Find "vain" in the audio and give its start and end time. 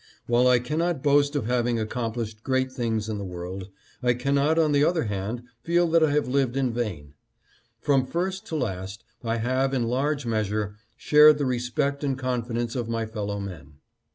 6.73-7.13